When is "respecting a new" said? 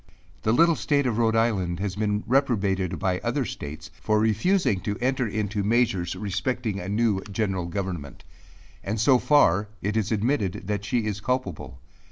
6.15-7.21